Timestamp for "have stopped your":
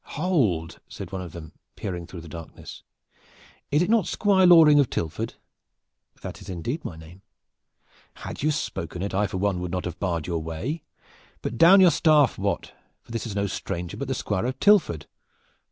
9.85-10.41